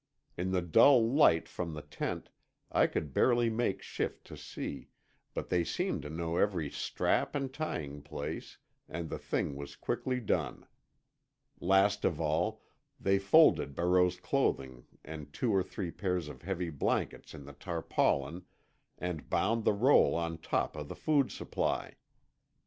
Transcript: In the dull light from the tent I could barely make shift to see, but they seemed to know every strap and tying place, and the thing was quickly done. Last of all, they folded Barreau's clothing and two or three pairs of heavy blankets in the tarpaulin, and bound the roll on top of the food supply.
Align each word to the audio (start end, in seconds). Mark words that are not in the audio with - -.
In 0.35 0.49
the 0.49 0.63
dull 0.63 1.11
light 1.13 1.47
from 1.47 1.75
the 1.75 1.83
tent 1.83 2.31
I 2.71 2.87
could 2.87 3.13
barely 3.13 3.51
make 3.51 3.83
shift 3.83 4.25
to 4.25 4.35
see, 4.35 4.87
but 5.35 5.49
they 5.49 5.63
seemed 5.63 6.01
to 6.01 6.09
know 6.09 6.37
every 6.37 6.71
strap 6.71 7.35
and 7.35 7.53
tying 7.53 8.01
place, 8.01 8.57
and 8.89 9.11
the 9.11 9.19
thing 9.19 9.55
was 9.55 9.75
quickly 9.75 10.19
done. 10.19 10.65
Last 11.59 12.03
of 12.03 12.19
all, 12.19 12.63
they 12.99 13.19
folded 13.19 13.75
Barreau's 13.75 14.19
clothing 14.19 14.85
and 15.05 15.31
two 15.31 15.51
or 15.53 15.61
three 15.61 15.91
pairs 15.91 16.29
of 16.29 16.41
heavy 16.41 16.71
blankets 16.71 17.35
in 17.35 17.45
the 17.45 17.53
tarpaulin, 17.53 18.41
and 18.97 19.29
bound 19.29 19.65
the 19.65 19.71
roll 19.73 20.15
on 20.15 20.39
top 20.39 20.75
of 20.75 20.87
the 20.87 20.95
food 20.95 21.31
supply. 21.31 21.93